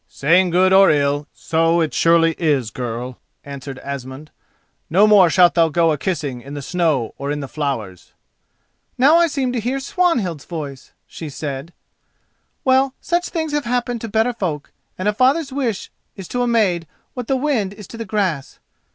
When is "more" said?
5.05-5.29